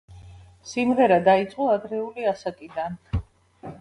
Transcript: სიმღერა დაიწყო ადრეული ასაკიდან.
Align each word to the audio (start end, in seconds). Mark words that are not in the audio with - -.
სიმღერა 0.69 1.19
დაიწყო 1.29 1.67
ადრეული 1.75 2.27
ასაკიდან. 2.33 2.97